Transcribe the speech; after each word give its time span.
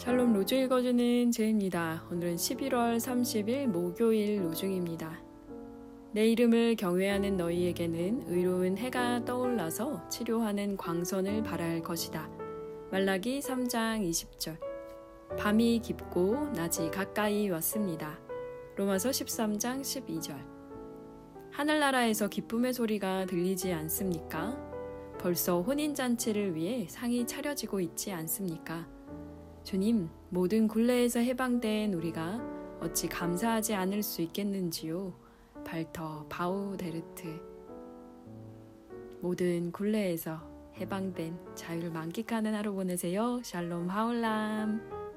샬롬 0.00 0.32
로중 0.32 0.60
읽어주는 0.60 1.30
제입니다. 1.30 2.02
오늘은 2.10 2.36
11월 2.36 2.96
30일 2.96 3.66
목요일 3.66 4.42
로중입니다. 4.42 5.20
내 6.12 6.26
이름을 6.26 6.76
경외하는 6.76 7.36
너희에게는 7.36 8.24
의로운 8.28 8.78
해가 8.78 9.26
떠올라서 9.26 10.08
치료하는 10.08 10.78
광선을 10.78 11.42
발할 11.42 11.82
것이다. 11.82 12.30
말라기 12.90 13.40
3장 13.40 14.00
20절. 14.08 14.58
밤이 15.36 15.80
깊고 15.80 16.48
낮이 16.54 16.90
가까이 16.90 17.50
왔습니다. 17.50 18.18
로마서 18.76 19.10
13장 19.10 19.82
12절. 19.82 20.34
하늘나라에서 21.52 22.28
기쁨의 22.28 22.72
소리가 22.72 23.26
들리지 23.26 23.70
않습니까? 23.74 24.56
벌써 25.18 25.60
혼인잔치를 25.60 26.54
위해 26.54 26.86
상이 26.88 27.26
차려지고 27.26 27.80
있지 27.80 28.12
않습니까? 28.12 28.88
주님, 29.70 30.10
모든 30.30 30.66
굴레에서 30.66 31.20
해방된 31.20 31.94
우리가 31.94 32.40
어찌 32.80 33.06
감사하지 33.06 33.72
않을 33.76 34.02
수 34.02 34.20
있겠는지요? 34.20 35.14
발터 35.64 36.26
바우데르트. 36.28 37.40
모든 39.20 39.70
굴레에서 39.70 40.40
해방된 40.76 41.38
자유를 41.54 41.92
만끽하는 41.92 42.52
하루 42.52 42.74
보내세요. 42.74 43.40
샬롬 43.44 43.88
하울람. 43.88 45.09